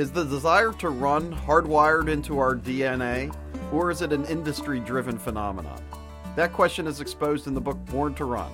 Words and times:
Is 0.00 0.10
the 0.10 0.24
desire 0.24 0.72
to 0.78 0.88
run 0.88 1.30
hardwired 1.30 2.08
into 2.08 2.38
our 2.38 2.56
DNA, 2.56 3.36
or 3.70 3.90
is 3.90 4.00
it 4.00 4.14
an 4.14 4.24
industry 4.24 4.80
driven 4.80 5.18
phenomenon? 5.18 5.78
That 6.36 6.54
question 6.54 6.86
is 6.86 7.02
exposed 7.02 7.46
in 7.46 7.52
the 7.52 7.60
book 7.60 7.76
Born 7.84 8.14
to 8.14 8.24
Run. 8.24 8.50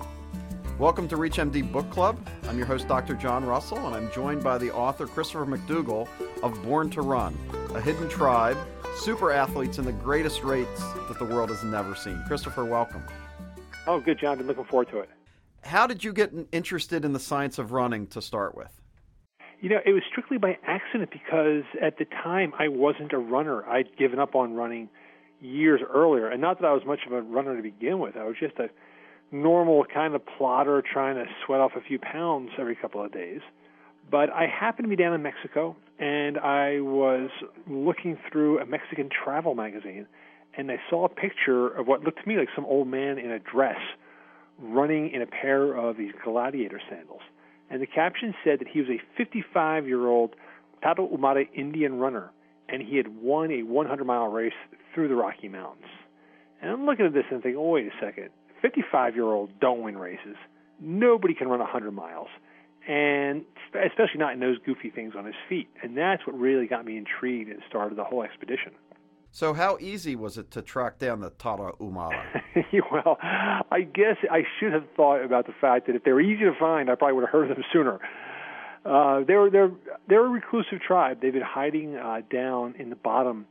Welcome 0.77 1.07
to 1.07 1.15
ReachMD 1.15 1.71
Book 1.71 1.89
Club. 1.89 2.19
I'm 2.49 2.57
your 2.57 2.67
host, 2.67 2.89
Dr. 2.89 3.13
John 3.13 3.45
Russell, 3.45 3.77
and 3.87 3.95
I'm 3.95 4.11
joined 4.11 4.43
by 4.43 4.57
the 4.57 4.73
author 4.73 5.07
Christopher 5.07 5.45
McDougall 5.45 6.09
of 6.43 6.61
Born 6.63 6.89
to 6.89 7.01
Run, 7.01 7.33
a 7.73 7.79
hidden 7.79 8.09
tribe, 8.09 8.57
super 8.97 9.31
athletes 9.31 9.77
in 9.77 9.85
the 9.85 9.93
greatest 9.93 10.43
race 10.43 10.67
that 11.07 11.15
the 11.17 11.23
world 11.23 11.49
has 11.49 11.63
never 11.63 11.95
seen. 11.95 12.21
Christopher, 12.27 12.65
welcome. 12.65 13.05
Oh, 13.87 14.01
good, 14.01 14.19
John. 14.19 14.37
Been 14.37 14.47
looking 14.47 14.65
forward 14.65 14.89
to 14.89 14.99
it. 14.99 15.09
How 15.61 15.87
did 15.87 16.03
you 16.03 16.11
get 16.11 16.33
interested 16.51 17.05
in 17.05 17.13
the 17.13 17.21
science 17.21 17.57
of 17.57 17.71
running 17.71 18.07
to 18.07 18.21
start 18.21 18.53
with? 18.53 18.81
You 19.59 19.69
know, 19.69 19.79
it 19.85 19.91
was 19.91 20.03
strictly 20.09 20.37
by 20.37 20.57
accident 20.65 21.09
because 21.11 21.63
at 21.81 21.97
the 21.97 22.05
time 22.05 22.53
I 22.59 22.67
wasn't 22.67 23.11
a 23.13 23.17
runner. 23.17 23.65
I'd 23.65 23.95
given 23.97 24.19
up 24.19 24.35
on 24.35 24.53
running 24.53 24.89
years 25.41 25.81
earlier. 25.87 26.29
And 26.29 26.41
not 26.41 26.59
that 26.61 26.67
I 26.67 26.73
was 26.73 26.83
much 26.85 26.99
of 27.07 27.11
a 27.11 27.21
runner 27.21 27.55
to 27.55 27.63
begin 27.63 27.99
with, 27.99 28.15
I 28.15 28.23
was 28.23 28.35
just 28.39 28.57
a 28.59 28.69
normal 29.31 29.83
kind 29.85 30.15
of 30.15 30.21
plotter 30.37 30.81
trying 30.81 31.15
to 31.15 31.25
sweat 31.45 31.59
off 31.59 31.71
a 31.75 31.81
few 31.81 31.99
pounds 31.99 32.51
every 32.57 32.75
couple 32.75 33.03
of 33.03 33.11
days. 33.11 33.41
But 34.09 34.31
I 34.31 34.47
happened 34.47 34.85
to 34.85 34.89
be 34.89 34.95
down 34.95 35.13
in 35.13 35.21
Mexico 35.21 35.75
and 35.99 36.37
I 36.37 36.79
was 36.79 37.29
looking 37.67 38.17
through 38.31 38.59
a 38.59 38.65
Mexican 38.65 39.09
travel 39.09 39.55
magazine 39.55 40.07
and 40.57 40.71
I 40.71 40.77
saw 40.89 41.05
a 41.05 41.09
picture 41.09 41.67
of 41.67 41.87
what 41.87 42.03
looked 42.03 42.21
to 42.21 42.27
me 42.27 42.37
like 42.37 42.49
some 42.55 42.65
old 42.65 42.87
man 42.87 43.17
in 43.17 43.31
a 43.31 43.39
dress 43.39 43.79
running 44.59 45.11
in 45.11 45.21
a 45.21 45.27
pair 45.27 45.73
of 45.73 45.97
these 45.97 46.13
gladiator 46.23 46.81
sandals. 46.89 47.21
And 47.69 47.81
the 47.81 47.87
caption 47.87 48.33
said 48.43 48.59
that 48.59 48.67
he 48.67 48.79
was 48.79 48.89
a 48.89 49.01
55 49.17 49.87
year 49.87 50.07
old 50.07 50.35
Tarahumara 50.83 51.47
Indian 51.53 51.99
runner 51.99 52.31
and 52.69 52.81
he 52.81 52.97
had 52.97 53.07
won 53.21 53.51
a 53.51 53.63
100 53.63 54.05
mile 54.05 54.27
race 54.27 54.53
through 54.93 55.07
the 55.07 55.15
Rocky 55.15 55.47
Mountains. 55.47 55.85
And 56.61 56.71
I'm 56.71 56.85
looking 56.85 57.05
at 57.05 57.13
this 57.13 57.25
and 57.31 57.41
thinking, 57.41 57.59
oh, 57.59 57.69
wait 57.69 57.87
a 57.87 58.05
second. 58.05 58.29
55 58.61 59.15
year 59.15 59.25
olds 59.25 59.51
don't 59.61 59.81
win 59.81 59.97
races. 59.97 60.35
Nobody 60.79 61.33
can 61.33 61.47
run 61.47 61.59
100 61.59 61.91
miles, 61.91 62.27
and 62.87 63.43
especially 63.73 64.19
not 64.19 64.33
in 64.33 64.39
those 64.39 64.57
goofy 64.65 64.89
things 64.89 65.13
on 65.17 65.25
his 65.25 65.35
feet. 65.49 65.67
And 65.81 65.97
that's 65.97 66.25
what 66.27 66.37
really 66.37 66.67
got 66.67 66.85
me 66.85 66.97
intrigued 66.97 67.49
and 67.49 67.61
started 67.67 67.97
the 67.97 68.03
whole 68.03 68.23
expedition. 68.23 68.73
So, 69.31 69.53
how 69.53 69.77
easy 69.79 70.15
was 70.15 70.37
it 70.37 70.51
to 70.51 70.61
track 70.61 70.99
down 70.99 71.19
the 71.19 71.31
Tarahumara? 71.31 72.41
well, 72.91 73.17
I 73.21 73.81
guess 73.81 74.17
I 74.31 74.43
should 74.59 74.73
have 74.73 74.85
thought 74.95 75.23
about 75.23 75.45
the 75.45 75.53
fact 75.59 75.87
that 75.87 75.95
if 75.95 76.03
they 76.03 76.11
were 76.11 76.21
easy 76.21 76.45
to 76.45 76.55
find, 76.59 76.89
I 76.89 76.95
probably 76.95 77.15
would 77.15 77.25
have 77.25 77.29
heard 77.29 77.51
of 77.51 77.57
them 77.57 77.65
sooner. 77.71 77.99
Uh, 78.85 79.23
they're 79.27 79.49
they're 79.49 79.71
they're 80.07 80.25
a 80.25 80.29
reclusive 80.29 80.79
tribe. 80.79 81.19
They've 81.21 81.33
been 81.33 81.41
hiding 81.41 81.97
uh, 81.97 82.21
down 82.31 82.75
in 82.79 82.89
the 82.89 82.95
bottom 82.95 83.45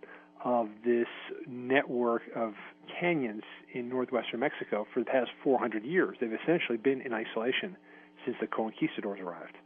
of 0.44 0.69
this 0.84 1.08
network 1.47 2.22
of 2.34 2.54
canyons 3.00 3.42
in 3.74 3.88
northwestern 3.88 4.41
Mexico 4.41 4.86
for 4.94 5.00
the 5.00 5.06
past 5.06 5.30
400 5.42 5.84
years. 5.84 6.16
They've 6.20 6.32
essentially 6.32 6.78
been 6.78 7.00
in 7.00 7.12
isolation 7.12 7.77
since 8.24 8.36
the 8.41 8.47
conquistadors 8.47 9.19
arrived. 9.20 9.56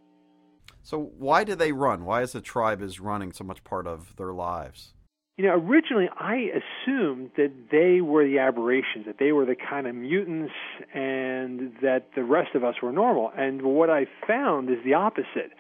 So 0.83 1.13
why 1.19 1.45
do 1.45 1.55
they 1.55 1.73
run? 1.73 2.05
Why 2.05 2.23
is 2.23 2.33
the 2.33 2.41
tribe 2.41 2.83
is 2.83 2.99
running 2.99 3.33
so 3.33 3.45
much 3.45 3.63
part 3.63 3.87
of 3.87 4.17
their 4.17 4.33
lives? 4.33 4.95
You 5.41 5.47
know, 5.47 5.55
originally 5.55 6.07
I 6.19 6.51
assumed 6.53 7.31
that 7.39 7.51
they 7.71 8.03
were 8.03 8.27
the 8.27 8.41
aberrations, 8.41 9.07
that 9.07 9.17
they 9.19 9.33
were 9.33 9.47
the 9.47 9.57
kind 9.57 9.87
of 9.87 9.95
mutants, 9.95 10.53
and 10.93 11.73
that 11.81 12.09
the 12.15 12.25
rest 12.25 12.55
of 12.55 12.63
us 12.63 12.75
were 12.83 12.93
normal. 12.93 13.33
And 13.35 13.63
what 13.63 13.89
I 13.89 14.05
found 14.29 14.69
is 14.69 14.77
the 14.85 14.93
opposite. 14.93 15.53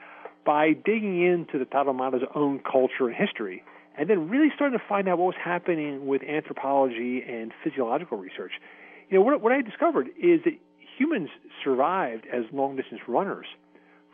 By 0.44 0.74
digging 0.74 1.22
into 1.22 1.58
the 1.58 1.64
Tarahumara's 1.64 2.24
own 2.34 2.58
culture 2.58 3.08
and 3.08 3.16
history, 3.16 3.62
and 3.96 4.10
then 4.10 4.28
really 4.28 4.48
starting 4.54 4.78
to 4.78 4.84
find 4.86 5.08
out 5.08 5.16
what 5.16 5.28
was 5.28 5.40
happening 5.42 6.06
with 6.06 6.20
anthropology 6.24 7.24
and 7.26 7.50
physiological 7.64 8.18
research. 8.18 8.52
You 9.08 9.16
know, 9.16 9.24
what, 9.24 9.40
what 9.40 9.50
I 9.50 9.62
discovered 9.62 10.08
is 10.08 10.40
that 10.44 10.58
humans 10.98 11.30
survived 11.64 12.26
as 12.30 12.44
long 12.52 12.76
distance 12.76 13.00
runners 13.08 13.46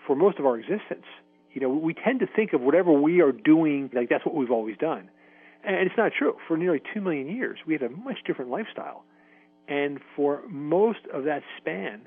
for 0.06 0.14
most 0.14 0.38
of 0.38 0.46
our 0.46 0.56
existence. 0.56 1.06
You 1.52 1.60
know, 1.62 1.70
we 1.70 1.92
tend 1.92 2.20
to 2.20 2.28
think 2.28 2.52
of 2.52 2.60
whatever 2.60 2.92
we 2.92 3.20
are 3.20 3.32
doing 3.32 3.91
like 3.92 4.08
that's 4.08 4.24
what 4.24 4.36
we've 4.36 4.52
always 4.52 4.76
done. 4.76 5.10
And 5.64 5.76
it's 5.76 5.96
not 5.96 6.12
true. 6.16 6.36
For 6.46 6.56
nearly 6.56 6.80
2 6.94 7.00
million 7.00 7.28
years, 7.28 7.58
we 7.66 7.72
had 7.72 7.82
a 7.82 7.90
much 7.90 8.18
different 8.26 8.50
lifestyle. 8.50 9.04
And 9.68 9.98
for 10.14 10.42
most 10.48 11.00
of 11.12 11.24
that 11.24 11.42
span, 11.58 12.06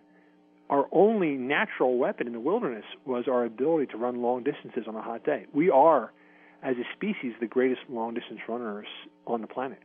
our 0.70 0.88
only 0.92 1.32
natural 1.32 1.98
weapon 1.98 2.28
in 2.28 2.34
the 2.34 2.40
wilderness 2.40 2.86
was 3.06 3.26
our 3.28 3.44
ability 3.44 3.88
to 3.88 3.98
run 3.98 4.22
long 4.22 4.44
distances 4.44 4.84
on 4.88 4.96
a 4.96 5.02
hot 5.02 5.26
day. 5.26 5.46
We 5.54 5.70
are 5.70 6.14
as 6.62 6.76
a 6.78 6.84
species, 6.94 7.34
the 7.40 7.48
greatest 7.48 7.82
long 7.90 8.14
distance 8.14 8.42
runners 8.48 8.88
on 9.26 9.42
the 9.42 9.48
planet. 9.48 9.80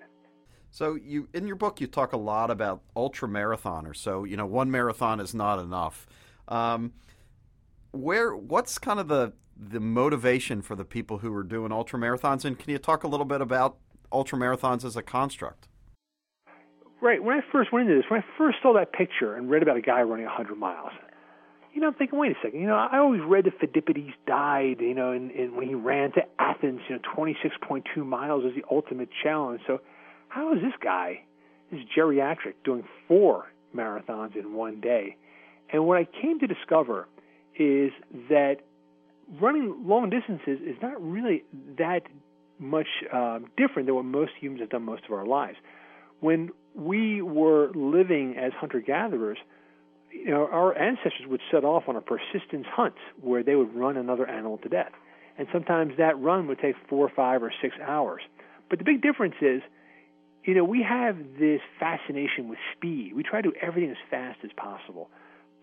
So 0.71 0.97
you 0.97 1.29
in 1.33 1.47
your 1.47 1.57
book 1.57 1.81
you 1.81 1.87
talk 1.87 2.13
a 2.13 2.17
lot 2.17 2.51
about 2.51 2.83
ultra 2.97 3.29
marathoners. 3.29 3.97
So 3.97 4.25
you 4.25 4.37
know 4.37 4.47
one 4.47 4.71
marathon 4.71 5.21
is 5.21 5.33
not 5.35 5.59
enough. 5.59 6.07
Um, 6.49 6.93
where 7.95 8.37
what's 8.37 8.79
kind 8.79 9.01
of 9.01 9.09
the 9.09 9.33
the 9.57 9.81
motivation 9.81 10.63
for 10.63 10.75
the 10.75 10.85
people 10.85 11.19
who 11.19 11.33
are 11.33 11.45
doing 11.45 11.71
ultra 11.71 11.99
marathons, 11.99 12.45
and 12.45 12.59
can 12.59 12.71
you 12.71 12.79
talk 12.79 13.05
a 13.05 13.09
little 13.09 13.27
bit 13.27 13.41
about 13.41 13.77
ultra 14.11 14.37
marathons 14.37 14.85
as 14.85 14.97
a 14.97 15.03
construct? 15.03 15.69
Right. 17.01 17.23
When 17.23 17.37
I 17.37 17.41
first 17.53 17.73
went 17.73 17.89
into 17.89 18.01
this, 18.01 18.11
when 18.11 18.21
I 18.21 18.25
first 18.37 18.59
saw 18.63 18.73
that 18.75 18.93
picture 18.93 19.37
and 19.37 19.49
read 19.49 19.63
about 19.63 19.77
a 19.77 19.81
guy 19.81 20.03
running 20.03 20.27
100 20.27 20.57
miles, 20.57 20.91
you 21.73 21.81
know, 21.81 21.89
I'm 21.89 21.95
thinking, 21.95 22.19
wait 22.19 22.33
a 22.33 22.35
second. 22.43 22.61
You 22.61 22.67
know, 22.67 22.77
I 22.77 22.99
always 22.99 23.21
read 23.21 23.45
that 23.45 23.61
Phidippides 23.61 24.15
died, 24.27 24.77
you 24.81 24.95
know, 24.95 25.13
and, 25.13 25.31
and 25.33 25.55
when 25.55 25.69
he 25.69 25.75
ran 25.75 26.13
to 26.13 26.23
Athens, 26.39 26.81
you 26.89 26.97
know, 26.97 27.03
26.2 27.17 28.07
miles 28.07 28.45
is 28.45 28.55
the 28.55 28.65
ultimate 28.71 29.09
challenge. 29.23 29.61
So, 29.67 29.81
how 30.29 30.53
is 30.55 30.63
this 30.63 30.73
guy, 30.83 31.23
this 31.71 31.81
geriatric, 31.97 32.55
doing 32.65 32.85
four 33.07 33.47
marathons 33.75 34.35
in 34.35 34.55
one 34.55 34.81
day? 34.81 35.17
And 35.73 35.87
what 35.87 35.99
I 35.99 36.07
came 36.21 36.39
to 36.41 36.47
discover 36.47 37.09
is 37.59 37.93
that 38.29 38.57
running 39.41 39.85
long 39.87 40.11
distances 40.11 40.59
is 40.65 40.77
not 40.83 41.01
really 41.03 41.45
that 41.79 42.03
much 42.59 42.87
um, 43.13 43.47
different 43.57 43.87
than 43.87 43.95
what 43.95 44.05
most 44.05 44.33
humans 44.41 44.61
have 44.61 44.71
done 44.71 44.83
most 44.83 45.05
of 45.05 45.13
our 45.13 45.27
lives. 45.27 45.57
When 46.21 46.51
we 46.75 47.23
were 47.23 47.71
living 47.75 48.37
as 48.37 48.53
hunter 48.53 48.81
gatherers, 48.81 49.39
you 50.11 50.31
know, 50.31 50.49
our 50.51 50.77
ancestors 50.77 51.27
would 51.27 51.41
set 51.51 51.65
off 51.65 51.85
on 51.89 51.97
a 51.97 52.01
persistence 52.01 52.67
hunt 52.71 52.95
where 53.21 53.43
they 53.43 53.57
would 53.57 53.75
run 53.75 53.97
another 53.97 54.29
animal 54.29 54.59
to 54.59 54.69
death. 54.69 54.93
And 55.37 55.49
sometimes 55.53 55.95
that 55.99 56.19
run 56.19 56.47
would 56.47 56.61
take 56.61 56.77
four, 56.89 57.11
five, 57.15 57.43
or 57.43 57.53
six 57.61 57.75
hours. 57.85 58.23
But 58.71 58.79
the 58.79 58.85
big 58.85 59.03
difference 59.03 59.35
is, 59.41 59.63
you 60.45 60.55
know, 60.55 60.65
we 60.65 60.83
have 60.83 61.17
this 61.39 61.61
fascination 61.81 62.49
with 62.49 62.59
speed. 62.77 63.13
We 63.15 63.23
try 63.23 63.43
to 63.43 63.51
do 63.51 63.57
everything 63.61 63.91
as 63.91 63.97
fast 64.11 64.39
as 64.45 64.51
possible. 64.57 65.11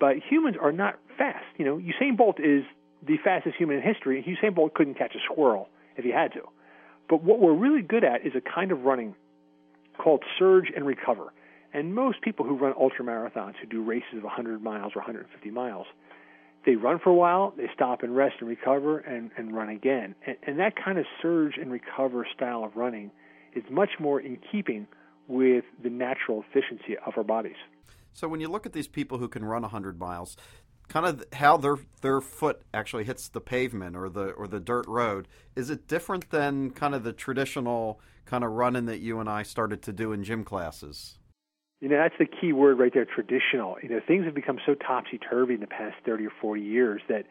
But 0.02 0.18
humans 0.18 0.58
are 0.60 0.72
not 0.72 1.00
fast. 1.16 1.46
You 1.58 1.66
know, 1.66 1.78
Usain 1.78 2.18
Bolt 2.18 2.40
is 2.40 2.64
the 3.06 3.18
fastest 3.24 3.56
human 3.56 3.78
in 3.78 3.84
history. 3.84 4.26
Usain 4.28 4.56
Bolt 4.56 4.74
couldn't 4.74 4.96
catch 4.96 5.14
a 5.16 5.20
squirrel 5.32 5.70
if 5.96 6.04
he 6.04 6.10
had 6.10 6.34
to. 6.34 6.42
But 7.08 7.24
what 7.24 7.40
we're 7.40 7.54
really 7.54 7.84
good 7.84 8.04
at 8.04 8.26
is 8.26 8.34
a 8.36 8.42
kind 8.42 8.72
of 8.72 8.82
running 8.82 9.14
called 10.00 10.24
surge 10.40 10.72
and 10.76 10.88
recover. 10.88 11.32
And 11.72 11.94
most 11.94 12.22
people 12.22 12.46
who 12.46 12.58
run 12.58 12.74
ultra 12.80 13.06
marathons, 13.06 13.54
who 13.62 13.68
do 13.68 13.84
races 13.84 14.18
of 14.18 14.24
100 14.24 14.64
miles 14.64 14.94
or 14.96 15.02
150 15.02 15.52
miles, 15.52 15.86
they 16.66 16.76
run 16.76 16.98
for 16.98 17.12
a 17.12 17.14
while, 17.14 17.54
they 17.56 17.70
stop 17.74 18.02
and 18.02 18.16
rest 18.16 18.36
and 18.40 18.50
recover, 18.50 19.00
and, 19.00 19.30
and 19.38 19.56
run 19.56 19.70
again. 19.70 20.16
And, 20.26 20.36
and 20.48 20.60
that 20.60 20.74
kind 20.84 20.98
of 20.98 21.06
surge 21.22 21.58
and 21.58 21.72
recover 21.72 22.26
style 22.36 22.64
of 22.64 22.76
running 22.76 23.12
is 23.56 23.64
much 23.70 23.92
more 24.00 24.20
in 24.20 24.40
keeping 24.52 24.88
with 25.28 25.64
the 25.84 25.90
natural 25.90 26.44
efficiency 26.50 26.98
of 27.06 27.14
our 27.18 27.24
bodies. 27.24 27.56
So 28.14 28.28
when 28.28 28.40
you 28.40 28.48
look 28.48 28.66
at 28.66 28.74
these 28.74 28.88
people 28.88 29.18
who 29.18 29.28
can 29.28 29.46
run 29.46 29.62
100 29.62 30.00
miles, 30.00 30.38
kind 30.88 31.06
of 31.06 31.24
how 31.34 31.56
their 31.56 31.78
their 32.02 32.20
foot 32.20 32.62
actually 32.74 33.06
hits 33.06 33.30
the 33.30 33.40
pavement 33.40 33.96
or 33.96 34.10
the 34.10 34.32
or 34.32 34.48
the 34.48 34.60
dirt 34.60 34.86
road, 34.88 35.28
is 35.56 35.70
it 35.70 35.88
different 35.88 36.30
than 36.30 36.72
kind 36.72 36.94
of 36.94 37.04
the 37.04 37.14
traditional 37.14 38.00
kind 38.26 38.44
of 38.44 38.52
running 38.52 38.86
that 38.86 39.00
you 39.00 39.20
and 39.20 39.30
I 39.30 39.44
started 39.44 39.82
to 39.84 39.94
do 39.94 40.12
in 40.12 40.24
gym 40.24 40.44
classes? 40.44 41.18
You 41.80 41.90
know, 41.90 41.98
that's 41.98 42.16
the 42.20 42.28
key 42.28 42.54
word 42.54 42.78
right 42.78 42.94
there, 42.94 43.06
traditional. 43.06 43.78
You 43.82 43.90
know, 43.90 44.02
things 44.06 44.26
have 44.26 44.36
become 44.36 44.60
so 44.66 44.76
topsy 44.76 45.18
turvy 45.18 45.56
in 45.56 45.62
the 45.62 45.68
past 45.68 45.96
30 46.06 46.28
or 46.28 46.32
40 46.40 46.62
years 46.62 47.02
that 47.10 47.26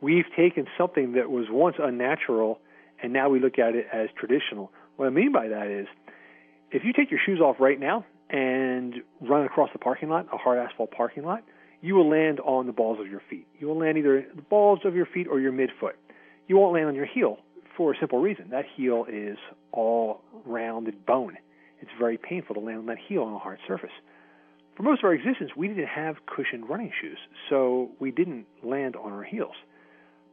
we've 0.00 0.24
taken 0.34 0.66
something 0.78 1.12
that 1.12 1.30
was 1.30 1.46
once 1.50 1.76
unnatural 1.78 2.58
and 3.02 3.12
now 3.12 3.28
we 3.28 3.40
look 3.40 3.58
at 3.58 3.74
it 3.74 3.86
as 3.92 4.08
traditional. 4.18 4.70
What 4.96 5.06
I 5.06 5.10
mean 5.10 5.32
by 5.32 5.48
that 5.48 5.66
is 5.66 5.86
if 6.70 6.84
you 6.84 6.92
take 6.92 7.10
your 7.10 7.20
shoes 7.24 7.40
off 7.40 7.56
right 7.58 7.78
now 7.78 8.06
and 8.32 8.94
run 9.20 9.44
across 9.44 9.70
the 9.72 9.78
parking 9.78 10.08
lot, 10.08 10.26
a 10.32 10.36
hard 10.36 10.58
asphalt 10.58 10.90
parking 10.90 11.22
lot, 11.22 11.44
you 11.80 11.94
will 11.94 12.08
land 12.08 12.40
on 12.40 12.66
the 12.66 12.72
balls 12.72 12.98
of 13.00 13.06
your 13.06 13.22
feet. 13.28 13.46
You 13.58 13.68
will 13.68 13.78
land 13.78 13.98
either 13.98 14.26
the 14.34 14.42
balls 14.42 14.80
of 14.84 14.94
your 14.94 15.06
feet 15.06 15.26
or 15.28 15.38
your 15.38 15.52
midfoot. 15.52 15.94
You 16.48 16.56
won't 16.56 16.74
land 16.74 16.86
on 16.86 16.94
your 16.94 17.06
heel 17.06 17.38
for 17.76 17.92
a 17.92 17.96
simple 17.98 18.20
reason. 18.20 18.50
That 18.50 18.64
heel 18.76 19.06
is 19.08 19.36
all 19.72 20.22
rounded 20.44 21.06
bone 21.06 21.36
it's 21.82 21.90
very 21.98 22.16
painful 22.16 22.54
to 22.54 22.60
land 22.60 22.78
on 22.78 22.86
that 22.86 22.98
heel 23.08 23.24
on 23.24 23.34
a 23.34 23.38
hard 23.38 23.58
surface. 23.66 23.90
For 24.76 24.84
most 24.84 25.00
of 25.00 25.04
our 25.04 25.12
existence, 25.12 25.50
we 25.56 25.68
didn't 25.68 25.88
have 25.88 26.16
cushioned 26.24 26.68
running 26.68 26.92
shoes, 26.98 27.18
so 27.50 27.90
we 27.98 28.10
didn't 28.10 28.46
land 28.62 28.96
on 28.96 29.12
our 29.12 29.24
heels. 29.24 29.56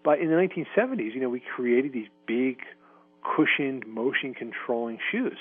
But 0.04 0.20
in 0.20 0.30
the 0.30 0.36
1970s, 0.36 1.14
you 1.14 1.20
know, 1.20 1.30
we 1.30 1.42
created 1.42 1.92
these 1.92 2.08
big, 2.26 2.60
cushioned, 3.36 3.86
motion 3.86 4.34
controlling 4.34 5.00
shoes. 5.12 5.38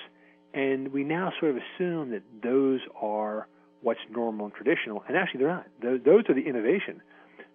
And 0.59 0.93
we 0.93 1.05
now 1.05 1.33
sort 1.39 1.53
of 1.53 1.63
assume 1.63 2.11
that 2.11 2.25
those 2.43 2.81
are 3.01 3.47
what's 3.81 4.01
normal 4.11 4.47
and 4.47 4.55
traditional. 4.55 5.05
And 5.07 5.17
actually, 5.17 5.39
they're 5.39 5.49
not. 5.49 5.67
Those 5.81 6.25
are 6.29 6.35
the 6.35 6.49
innovation. 6.49 7.01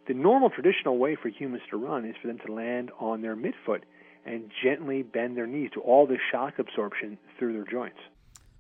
The 0.08 0.14
normal 0.14 0.50
traditional 0.50 0.98
way 0.98 1.18
for 1.22 1.28
humans 1.28 1.64
to 1.70 1.76
run 1.76 2.06
is 2.06 2.16
for 2.22 2.30
them 2.30 2.40
to 2.46 2.54
land 2.54 2.92
on 3.02 3.22
their 3.22 3.36
midfoot 3.36 3.82
and 4.26 4.50
gently 4.64 5.04
bend 5.04 5.36
their 5.36 5.46
knees 5.46 5.70
to 5.74 5.82
all 5.82 6.08
the 6.08 6.16
shock 6.32 6.60
absorption 6.60 7.18
through 7.38 7.52
their 7.52 7.66
joints. 7.66 7.98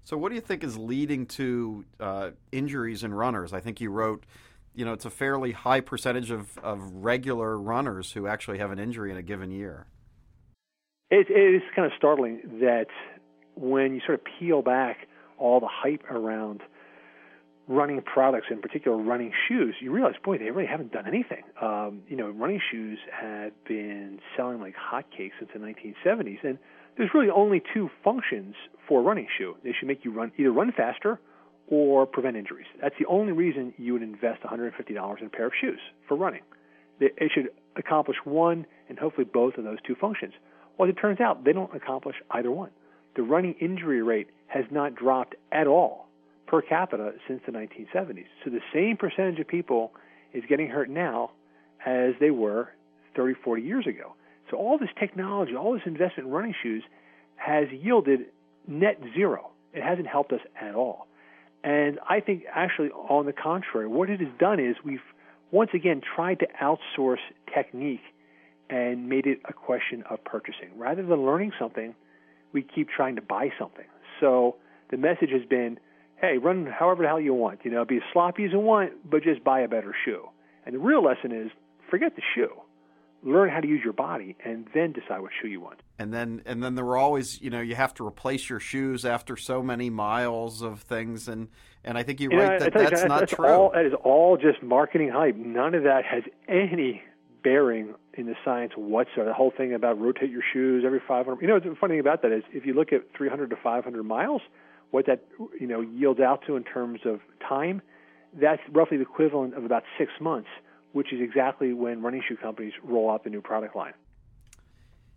So, 0.03 0.17
what 0.17 0.27
do 0.27 0.35
you 0.35 0.41
think 0.41 0.65
is 0.65 0.77
leading 0.77 1.25
to 1.27 1.85
uh, 2.01 2.31
injuries 2.51 3.05
in 3.05 3.13
runners? 3.13 3.53
I 3.53 3.61
think 3.61 3.79
you 3.79 3.91
wrote, 3.91 4.25
you 4.75 4.83
know, 4.83 4.91
it's 4.91 5.05
a 5.05 5.09
fairly 5.09 5.53
high 5.53 5.79
percentage 5.79 6.31
of, 6.31 6.57
of 6.57 6.81
regular 6.95 7.57
runners 7.57 8.11
who 8.11 8.27
actually 8.27 8.57
have 8.57 8.71
an 8.71 8.79
injury 8.79 9.09
in 9.09 9.15
a 9.15 9.23
given 9.23 9.51
year. 9.51 9.87
It, 11.09 11.27
it 11.29 11.55
is 11.55 11.61
kind 11.73 11.85
of 11.85 11.93
startling 11.95 12.41
that 12.59 12.87
when 13.55 13.93
you 13.93 14.01
sort 14.05 14.19
of 14.19 14.25
peel 14.39 14.61
back 14.61 15.07
all 15.37 15.59
the 15.59 15.69
hype 15.69 16.03
around 16.09 16.61
running 17.67 18.01
products, 18.01 18.47
in 18.49 18.61
particular 18.61 18.97
running 18.97 19.31
shoes, 19.47 19.75
you 19.79 19.91
realize, 19.91 20.15
boy, 20.23 20.37
they 20.37 20.51
really 20.51 20.67
haven't 20.67 20.91
done 20.91 21.07
anything. 21.07 21.43
Um, 21.61 22.01
you 22.07 22.17
know, 22.17 22.29
running 22.29 22.59
shoes 22.71 22.99
had 23.11 23.53
been 23.67 24.19
selling 24.35 24.59
like 24.59 24.75
hotcakes 24.75 25.31
since 25.39 25.51
the 25.53 25.59
1970s, 25.59 26.43
and 26.43 26.57
there's 26.97 27.11
really 27.13 27.29
only 27.29 27.61
two 27.73 27.89
functions 28.03 28.55
for 28.87 28.99
a 28.99 29.03
running 29.03 29.27
shoe. 29.37 29.55
They 29.63 29.71
should 29.77 29.87
make 29.87 30.03
you 30.03 30.11
run 30.11 30.31
either 30.37 30.51
run 30.51 30.71
faster 30.75 31.19
or 31.67 32.05
prevent 32.05 32.35
injuries. 32.35 32.67
That's 32.81 32.95
the 32.99 33.05
only 33.05 33.31
reason 33.31 33.73
you 33.77 33.93
would 33.93 34.03
invest 34.03 34.43
$150 34.43 35.19
in 35.21 35.25
a 35.25 35.29
pair 35.29 35.47
of 35.47 35.53
shoes 35.59 35.79
for 36.07 36.17
running. 36.17 36.41
It 36.99 37.31
should 37.33 37.49
accomplish 37.75 38.17
one 38.23 38.65
and 38.89 38.99
hopefully 38.99 39.25
both 39.25 39.57
of 39.57 39.63
those 39.63 39.79
two 39.85 39.95
functions. 39.95 40.33
Well, 40.77 40.89
it 40.89 40.93
turns 40.93 41.19
out 41.19 41.43
they 41.43 41.53
don't 41.53 41.73
accomplish 41.75 42.15
either 42.31 42.51
one. 42.51 42.69
The 43.15 43.23
running 43.23 43.55
injury 43.59 44.01
rate 44.01 44.27
has 44.47 44.65
not 44.71 44.95
dropped 44.95 45.35
at 45.51 45.67
all 45.67 46.07
per 46.47 46.61
capita 46.61 47.13
since 47.27 47.41
the 47.45 47.51
1970s. 47.51 48.25
So 48.43 48.49
the 48.49 48.61
same 48.73 48.97
percentage 48.97 49.39
of 49.39 49.47
people 49.47 49.91
is 50.33 50.43
getting 50.47 50.67
hurt 50.67 50.89
now 50.89 51.31
as 51.85 52.13
they 52.19 52.31
were 52.31 52.69
30, 53.15 53.35
40 53.43 53.61
years 53.61 53.87
ago. 53.87 54.13
So 54.49 54.57
all 54.57 54.77
this 54.77 54.89
technology, 54.99 55.55
all 55.55 55.73
this 55.73 55.83
investment 55.85 56.27
in 56.27 56.33
running 56.33 56.55
shoes 56.61 56.83
has 57.35 57.67
yielded 57.71 58.25
net 58.67 58.99
zero. 59.15 59.51
It 59.73 59.83
hasn't 59.83 60.07
helped 60.07 60.31
us 60.31 60.41
at 60.59 60.75
all. 60.75 61.07
And 61.63 61.99
I 62.07 62.19
think 62.19 62.43
actually 62.53 62.89
on 62.89 63.25
the 63.25 63.33
contrary, 63.33 63.87
what 63.87 64.09
it 64.09 64.19
has 64.19 64.29
done 64.37 64.59
is 64.59 64.75
we've 64.83 64.99
once 65.51 65.71
again 65.73 66.01
tried 66.15 66.39
to 66.39 66.47
outsource 66.61 67.17
technique 67.53 68.01
and 68.69 69.07
made 69.07 69.25
it 69.27 69.39
a 69.47 69.53
question 69.53 70.03
of 70.09 70.23
purchasing. 70.23 70.69
Rather 70.77 71.03
than 71.03 71.25
learning 71.25 71.51
something, 71.59 71.95
we 72.53 72.61
keep 72.61 72.89
trying 72.89 73.15
to 73.15 73.21
buy 73.21 73.49
something. 73.59 73.85
So 74.19 74.55
the 74.91 74.97
message 74.97 75.31
has 75.31 75.45
been 75.49 75.79
hey, 76.23 76.37
run 76.37 76.65
however 76.65 77.03
the 77.03 77.09
hell 77.09 77.19
you 77.19 77.33
want. 77.33 77.59
You 77.63 77.71
know, 77.71 77.83
be 77.85 77.97
as 77.97 78.03
sloppy 78.13 78.45
as 78.45 78.51
you 78.53 78.59
want, 78.59 79.09
but 79.09 79.23
just 79.23 79.43
buy 79.43 79.59
a 79.59 79.67
better 79.67 79.93
shoe. 80.05 80.29
And 80.65 80.73
the 80.73 80.79
real 80.79 81.03
lesson 81.03 81.31
is 81.31 81.51
forget 81.89 82.15
the 82.15 82.21
shoe. 82.33 82.51
Learn 83.25 83.49
how 83.49 83.61
to 83.61 83.67
use 83.67 83.81
your 83.81 83.93
body, 83.93 84.35
and 84.43 84.67
then 84.73 84.91
decide 84.91 85.21
what 85.21 85.31
shoe 85.41 85.47
you 85.47 85.61
want. 85.61 85.79
And 85.97 86.13
then, 86.13 86.41
and 86.45 86.61
then 86.61 86.75
there 86.75 86.83
were 86.83 86.97
always, 86.97 87.39
you 87.39 87.49
know, 87.49 87.61
you 87.61 87.73
have 87.73 87.93
to 87.93 88.05
replace 88.05 88.49
your 88.49 88.59
shoes 88.59 89.05
after 89.05 89.37
so 89.37 89.63
many 89.63 89.89
miles 89.89 90.61
of 90.61 90.81
things, 90.81 91.29
and 91.29 91.47
and 91.85 91.97
I 91.97 92.03
think 92.03 92.19
you're 92.19 92.33
you 92.33 92.39
right 92.39 92.59
know, 92.59 92.65
that 92.65 92.73
that's, 92.73 92.89
that's 92.89 93.05
not 93.05 93.19
that's 93.21 93.33
true. 93.33 93.47
All, 93.47 93.71
that 93.73 93.85
is 93.85 93.93
all 94.03 94.35
just 94.35 94.61
marketing 94.61 95.09
hype. 95.09 95.37
None 95.37 95.73
of 95.73 95.83
that 95.83 96.03
has 96.03 96.23
any 96.49 97.01
bearing 97.43 97.95
in 98.15 98.25
the 98.27 98.35
science 98.45 98.73
whatsoever. 98.75 99.29
The 99.29 99.33
whole 99.33 99.51
thing 99.55 99.73
about 99.73 99.99
rotate 99.99 100.29
your 100.29 100.43
shoes 100.53 100.83
every 100.85 101.01
500. 101.05 101.41
You 101.41 101.47
know, 101.47 101.59
the 101.59 101.75
funny 101.79 101.93
thing 101.93 101.99
about 101.99 102.21
that 102.21 102.31
is 102.31 102.43
if 102.51 102.65
you 102.65 102.73
look 102.73 102.93
at 102.93 103.01
300 103.17 103.49
to 103.49 103.55
500 103.55 104.03
miles, 104.03 104.41
what 104.91 105.07
that 105.07 105.23
you 105.59 105.67
know 105.67 105.81
yields 105.81 106.19
out 106.19 106.43
to 106.47 106.55
in 106.55 106.63
terms 106.63 107.01
of 107.05 107.19
time, 107.47 107.81
that's 108.39 108.61
roughly 108.71 108.97
the 108.97 109.03
equivalent 109.03 109.55
of 109.55 109.63
about 109.65 109.83
six 109.97 110.11
months, 110.21 110.49
which 110.91 111.11
is 111.11 111.19
exactly 111.21 111.73
when 111.73 112.01
running 112.01 112.21
shoe 112.27 112.37
companies 112.37 112.73
roll 112.83 113.09
out 113.09 113.23
the 113.23 113.29
new 113.29 113.41
product 113.41 113.75
line. 113.75 113.93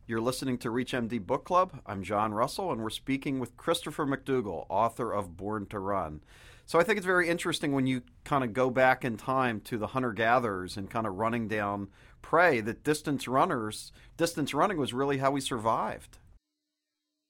You're 0.08 0.20
listening 0.20 0.58
to 0.58 0.69
ReachMD 0.69 1.26
Book 1.26 1.44
Club. 1.44 1.81
I'm 1.85 2.05
John 2.05 2.32
Russell, 2.32 2.70
and 2.70 2.81
we're 2.81 2.91
speaking 2.91 3.41
with 3.41 3.56
Christopher 3.56 4.06
McDougall, 4.06 4.67
author 4.69 5.12
of 5.12 5.37
Born 5.37 5.67
to 5.67 5.81
Run. 5.81 6.20
So 6.64 6.79
I 6.79 6.85
think 6.85 6.99
it's 6.99 7.06
very 7.06 7.29
interesting 7.29 7.73
when 7.73 7.88
you 7.88 8.03
kind 8.23 8.44
of 8.44 8.53
go 8.53 8.70
back 8.70 9.05
in 9.05 9.17
time 9.17 9.61
to 9.62 9.76
the 9.76 9.88
hunter 9.88 10.12
gatherers 10.12 10.76
and 10.76 10.88
kind 10.88 11.08
of 11.08 11.14
running 11.14 11.49
down 11.49 11.88
prey 12.23 12.61
that 12.61 12.85
distance 12.85 13.26
runners, 13.26 13.91
distance 14.17 14.55
running 14.55 14.79
was 14.79 14.94
really 14.94 15.19
how 15.19 15.32
we 15.32 15.41
survived 15.41 16.19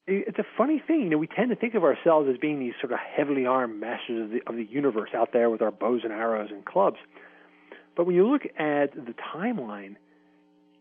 it's 0.08 0.38
a 0.38 0.46
funny 0.56 0.80
thing. 0.86 1.00
You 1.00 1.10
know, 1.10 1.18
we 1.18 1.26
tend 1.26 1.50
to 1.50 1.56
think 1.56 1.74
of 1.74 1.82
ourselves 1.82 2.28
as 2.30 2.36
being 2.38 2.60
these 2.60 2.74
sort 2.80 2.92
of 2.92 2.98
heavily 3.00 3.44
armed 3.44 3.80
masters 3.80 4.22
of 4.22 4.30
the, 4.30 4.40
of 4.46 4.54
the 4.54 4.62
universe 4.62 5.10
out 5.12 5.32
there 5.32 5.50
with 5.50 5.62
our 5.62 5.72
bows 5.72 6.02
and 6.04 6.12
arrows 6.12 6.50
and 6.52 6.64
clubs. 6.64 6.98
But 7.96 8.06
when 8.06 8.14
you 8.14 8.30
look 8.30 8.42
at 8.56 8.94
the 8.94 9.14
timeline, 9.34 9.96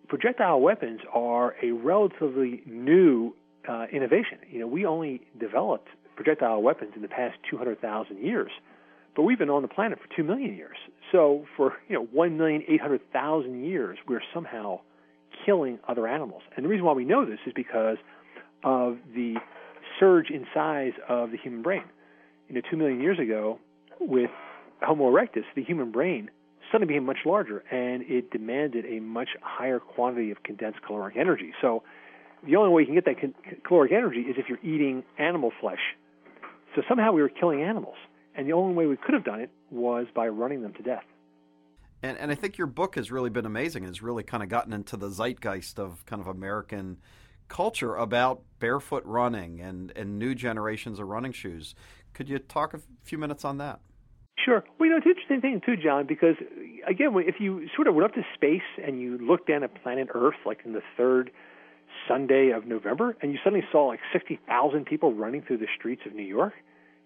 projectile 0.08 0.60
weapons 0.62 1.02
are 1.14 1.56
a 1.62 1.72
relatively 1.72 2.62
new 2.66 3.34
uh, 3.68 3.86
innovation. 3.92 4.40
You 4.50 4.60
know, 4.60 4.68
we 4.68 4.86
only 4.86 5.22
developed 5.40 5.90
projectile 6.16 6.62
weapons 6.62 6.94
in 6.96 7.02
the 7.02 7.08
past 7.08 7.38
200,000 7.50 8.18
years, 8.18 8.52
but 9.16 9.24
we've 9.24 9.40
been 9.40 9.50
on 9.50 9.62
the 9.62 9.68
planet 9.68 10.00
for 10.00 10.16
2 10.16 10.24
million 10.24 10.56
years. 10.56 10.78
So 11.12 11.46
for, 11.58 11.74
you 11.88 11.96
know, 11.96 12.08
1,800,000 12.16 13.66
years, 13.66 13.98
we're 14.08 14.22
somehow 14.34 14.80
killing 15.46 15.80
other 15.88 16.08
animals. 16.08 16.44
And 16.56 16.66
the 16.66 16.70
reason 16.70 16.86
why 16.86 16.94
we 16.94 17.06
know 17.06 17.26
this 17.26 17.40
is 17.46 17.54
because– 17.54 17.98
of 18.66 18.98
the 19.14 19.36
surge 20.00 20.30
in 20.30 20.46
size 20.54 20.94
of 21.08 21.32
the 21.32 21.38
human 21.38 21.62
brain. 21.62 21.84
You 22.50 22.56
know, 22.56 22.62
two 22.70 22.76
million 22.76 23.00
years 23.00 23.20
ago, 23.20 23.60
with 24.00 24.32
Homo 24.82 25.10
erectus, 25.10 25.46
the 25.56 25.64
human 25.64 25.92
brain 25.92 26.30
suddenly 26.76 26.94
became 26.94 27.06
much 27.06 27.20
larger, 27.26 27.64
and 27.72 28.04
it 28.04 28.32
demanded 28.32 28.86
a 28.86 29.00
much 29.00 29.30
higher 29.42 29.80
quantity 29.80 30.32
of 30.32 30.44
condensed 30.44 30.80
caloric 30.86 31.16
energy. 31.16 31.54
So, 31.62 31.84
the 32.46 32.58
only 32.58 32.70
way 32.70 32.82
you 32.82 32.88
can 32.88 32.96
get 32.96 33.06
that 33.06 33.64
caloric 33.64 33.94
energy 33.94 34.20
is 34.20 34.36
if 34.38 34.50
you're 34.50 34.60
eating 34.62 35.04
animal 35.18 35.52
flesh. 35.62 35.80
So 36.76 36.82
somehow 36.88 37.14
we 37.14 37.22
were 37.22 37.30
killing 37.30 37.64
animals, 37.64 37.96
and 38.36 38.46
the 38.48 38.54
only 38.54 38.76
way 38.76 38.86
we 38.88 38.98
could 38.98 39.14
have 39.14 39.24
done 39.24 39.40
it 39.40 39.50
was 39.72 40.08
by 40.14 40.28
running 40.28 40.62
them 40.62 40.74
to 40.74 40.84
death. 40.84 41.06
And, 42.04 42.18
and 42.18 42.30
I 42.30 42.36
think 42.36 42.58
your 42.58 42.68
book 42.68 42.96
has 42.96 43.10
really 43.10 43.30
been 43.30 43.46
amazing. 43.46 43.86
It's 43.86 44.02
really 44.02 44.24
kind 44.24 44.44
of 44.44 44.50
gotten 44.50 44.74
into 44.74 44.98
the 44.98 45.10
zeitgeist 45.10 45.80
of 45.80 46.06
kind 46.06 46.22
of 46.22 46.28
American 46.28 46.98
culture 47.48 47.96
about 47.96 48.42
barefoot 48.60 49.04
running 49.06 49.62
and, 49.62 49.94
and 49.96 50.20
new 50.20 50.36
generations 50.36 51.00
of 51.00 51.08
running 51.08 51.32
shoes. 51.32 51.74
Could 52.14 52.28
you 52.28 52.38
talk 52.38 52.74
a 52.74 52.82
few 53.04 53.18
minutes 53.18 53.46
on 53.46 53.58
that? 53.60 53.80
Sure. 54.38 54.64
Well, 54.78 54.88
you 54.88 54.92
know, 54.92 54.98
it's 54.98 55.06
an 55.06 55.12
interesting 55.12 55.42
thing 55.42 55.62
too, 55.66 55.78
John, 55.82 56.06
because 56.06 56.36
again, 56.88 57.12
if 57.16 57.36
you 57.40 57.68
sort 57.76 57.88
of 57.88 57.96
went 57.96 58.06
up 58.06 58.14
to 58.16 58.24
space 58.34 58.68
and 58.86 59.00
you 59.00 59.18
looked 59.18 59.48
down 59.48 59.64
at 59.64 59.82
planet 59.82 60.10
Earth, 60.14 60.36
like 60.46 60.60
in 60.66 60.74
the 60.74 60.82
third 60.98 61.32
Sunday 62.08 62.52
of 62.52 62.66
November, 62.68 63.16
and 63.22 63.32
you 63.32 63.40
suddenly 63.44 63.66
saw 63.72 63.86
like 63.86 64.02
sixty 64.12 64.40
thousand 64.48 64.86
people 64.86 65.14
running 65.14 65.42
through 65.42 65.58
the 65.60 65.68
streets 65.78 66.02
of 66.06 66.14
New 66.14 66.24
York, 66.24 66.54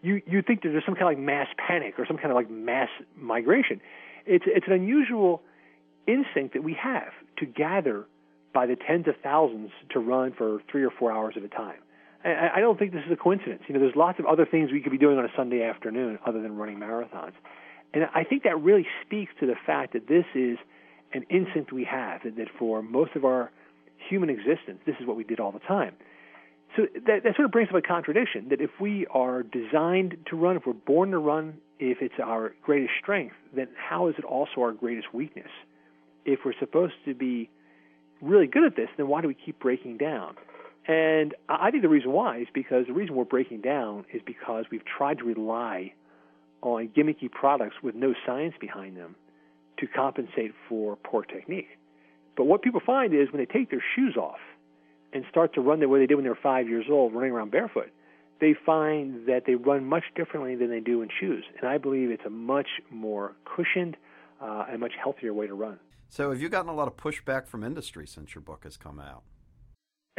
you 0.02 0.22
you 0.26 0.42
think 0.42 0.64
there's 0.64 0.84
some 0.86 0.96
kind 0.96 1.04
of 1.04 1.10
like 1.10 1.20
mass 1.20 1.48
panic 1.58 2.00
or 2.00 2.06
some 2.06 2.18
kind 2.18 2.32
of 2.32 2.36
like 2.36 2.50
mass 2.50 2.90
migration. 3.16 3.80
It's 4.26 4.46
it's 4.48 4.66
an 4.68 4.74
unusual 4.74 5.44
instinct 6.08 6.54
that 6.56 6.64
we 6.64 6.74
have 6.74 7.12
to 7.38 7.46
gather 7.46 8.06
by 8.54 8.66
the 8.66 8.76
tens 8.76 9.08
of 9.08 9.14
thousands 9.22 9.70
to 9.92 10.00
run 10.00 10.34
for 10.36 10.60
three 10.72 10.84
or 10.84 10.90
four 10.90 11.12
hours 11.12 11.36
at 11.38 11.44
a 11.44 11.48
time. 11.50 11.78
I, 12.24 12.60
don't 12.60 12.78
think 12.78 12.92
this 12.92 13.04
is 13.06 13.12
a 13.12 13.16
coincidence. 13.16 13.62
You 13.68 13.76
know, 13.76 13.80
there's 13.80 13.96
lots 13.96 14.20
of 14.20 14.26
other 14.26 14.46
things 14.46 14.72
we 14.72 14.82
could 14.82 14.92
be 14.92 14.98
doing 14.98 15.18
on 15.18 15.26
a 15.26 15.32
Sunday 15.38 15.64
afternoon 15.64 16.20
other 16.26 16.42
than 16.42 16.58
running 16.58 16.78
marathons. 16.78 17.32
And 17.94 18.06
I 18.14 18.24
think 18.24 18.44
that 18.44 18.62
really 18.62 18.86
speaks 19.06 19.32
to 19.40 19.48
the 19.48 19.56
fact 19.66 19.94
that 19.94 20.08
this 20.08 20.26
is 20.36 20.58
an 21.14 21.24
instinct 21.30 21.72
we 21.72 21.86
have, 21.86 22.24
that, 22.24 22.36
that 22.36 22.48
for 22.58 22.82
most 22.82 23.16
of 23.16 23.26
our 23.26 23.52
human 24.10 24.30
existence, 24.30 24.80
this 24.86 24.96
is 25.00 25.08
what 25.08 25.16
we 25.16 25.24
did 25.24 25.40
all 25.40 25.52
the 25.52 25.60
time. 25.60 25.94
So 26.76 26.84
that, 27.08 27.24
that 27.24 27.36
sort 27.36 27.46
of 27.46 27.52
brings 27.52 27.70
up 27.70 27.76
a 27.76 27.82
contradiction 27.82 28.50
that 28.50 28.62
if 28.62 28.70
we 28.80 29.08
are 29.08 29.42
designed 29.42 30.18
to 30.30 30.36
run, 30.36 30.56
if 30.56 30.66
we're 30.66 30.74
born 30.74 31.12
to 31.12 31.18
run, 31.18 31.56
if 31.80 32.00
it's 32.02 32.14
our 32.22 32.54
greatest 32.62 32.94
strength, 33.02 33.36
then 33.56 33.68
how 33.76 34.08
is 34.08 34.16
it 34.18 34.26
also 34.26 34.62
our 34.62 34.72
greatest 34.72 35.14
weakness? 35.14 35.50
If 36.26 36.40
we're 36.46 36.58
supposed 36.60 36.94
to 37.06 37.16
be 37.16 37.50
really 38.22 38.46
good 38.46 38.66
at 38.66 38.76
this, 38.76 38.90
then 38.98 39.08
why 39.08 39.22
do 39.22 39.28
we 39.28 39.34
keep 39.34 39.60
breaking 39.60 39.98
down? 39.98 40.36
And 40.88 41.36
I 41.48 41.72
think 41.72 41.84
the 41.84 41.90
reason 41.90 42.12
why 42.12 42.40
is 42.40 42.48
because 42.54 42.88
the 42.88 42.94
reason 42.94 43.16
we're 43.16 43.26
breaking 43.26 43.62
down 43.62 44.06
is 44.14 44.22
because 44.26 44.66
we've 44.72 44.86
tried 44.86 45.20
to 45.20 45.24
rely 45.24 45.94
on 46.62 46.90
gimmicky 46.90 47.32
products 47.32 47.76
with 47.84 47.96
no 47.96 48.14
science 48.26 48.56
behind 48.60 48.98
them 48.98 49.16
to 49.80 49.88
compensate 49.88 50.54
for 50.68 50.96
poor 50.98 51.24
technique. 51.24 51.70
But 52.36 52.46
what 52.46 52.62
people 52.62 52.82
find 52.86 53.14
is 53.14 53.32
when 53.32 53.40
they 53.40 53.46
take 53.46 53.70
their 53.70 53.84
shoes 53.96 54.16
off 54.18 54.40
and 55.14 55.26
start 55.30 55.54
to 55.56 55.62
run 55.62 55.80
the 55.80 55.88
way 55.88 56.00
they 56.00 56.06
did 56.06 56.16
when 56.16 56.24
they 56.24 56.30
were 56.30 56.40
five 56.42 56.68
years 56.68 56.86
old, 56.90 57.14
running 57.14 57.32
around 57.32 57.52
barefoot, 57.52 57.92
they 58.40 58.56
find 58.66 59.28
that 59.28 59.44
they 59.46 59.56
run 59.56 59.86
much 59.86 60.06
differently 60.16 60.56
than 60.56 60.70
they 60.70 60.80
do 60.80 61.02
in 61.02 61.10
shoes. 61.20 61.44
And 61.60 61.70
I 61.70 61.78
believe 61.78 62.10
it's 62.10 62.26
a 62.26 62.30
much 62.30 62.68
more 62.90 63.36
cushioned 63.44 63.98
uh, 64.42 64.66
and 64.70 64.80
much 64.80 64.94
healthier 65.02 65.34
way 65.34 65.48
to 65.48 65.54
run. 65.54 65.80
So, 66.10 66.32
have 66.32 66.42
you 66.42 66.50
gotten 66.50 66.70
a 66.70 66.74
lot 66.74 66.88
of 66.88 66.98
pushback 66.98 67.48
from 67.48 67.64
industry 67.64 68.08
since 68.08 68.34
your 68.34 68.42
book 68.42 68.64
has 68.64 68.78
come 68.78 69.00
out? 69.00 69.24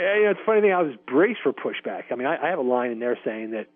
Yeah, 0.00 0.16
you 0.16 0.25
know, 0.25 0.30
it's 0.30 0.40
a 0.40 0.47
funny 0.47 0.62
thing. 0.62 0.73
I 0.73 0.80
was 0.80 0.95
braced 1.07 1.40
for 1.42 1.52
pushback. 1.52 2.04
I 2.11 2.14
mean, 2.14 2.26
I, 2.26 2.42
I 2.42 2.49
have 2.49 2.59
a 2.59 2.62
line 2.62 2.90
in 2.90 3.00
there 3.00 3.19
saying 3.23 3.50
that, 3.50 3.66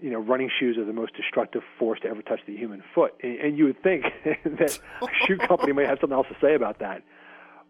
you 0.00 0.10
know, 0.10 0.18
running 0.18 0.48
shoes 0.58 0.78
are 0.78 0.84
the 0.84 0.94
most 0.94 1.14
destructive 1.14 1.62
force 1.78 2.00
to 2.00 2.08
ever 2.08 2.22
touch 2.22 2.40
the 2.46 2.56
human 2.56 2.82
foot, 2.94 3.14
and, 3.22 3.38
and 3.38 3.58
you 3.58 3.64
would 3.64 3.82
think 3.82 4.04
that 4.24 4.78
a 5.02 5.26
shoe 5.26 5.36
company 5.46 5.72
might 5.72 5.86
have 5.86 5.98
something 6.00 6.16
else 6.16 6.28
to 6.28 6.36
say 6.40 6.54
about 6.54 6.78
that. 6.78 7.02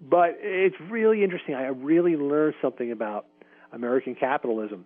But 0.00 0.36
it's 0.38 0.76
really 0.88 1.24
interesting. 1.24 1.56
I 1.56 1.66
really 1.66 2.14
learned 2.14 2.54
something 2.62 2.92
about 2.92 3.26
American 3.72 4.14
capitalism 4.14 4.84